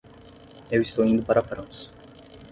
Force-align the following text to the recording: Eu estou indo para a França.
Eu 0.71 0.81
estou 0.81 1.05
indo 1.05 1.21
para 1.21 1.41
a 1.41 1.43
França. 1.43 1.91